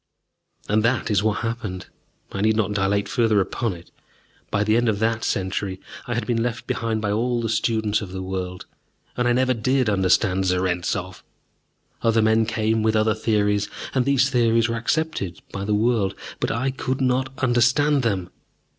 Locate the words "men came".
12.23-12.81